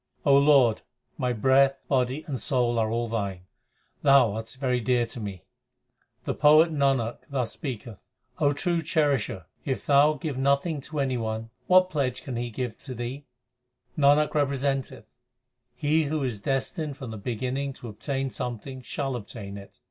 [0.25, 0.81] Lord,
[1.19, 3.41] my breath, body, and soul are all Thine;
[4.01, 5.43] Thou art very dear to me.
[6.25, 7.99] The poet Nanak thus speaketh;
[8.39, 12.83] O True Cherisher, If Thou give nothing to any one, what pledge can he give
[12.83, 13.25] Thee?
[13.63, 15.05] * Nanak representeth,
[15.75, 19.77] he who is destined from the beginning to obtain something shall obtain it.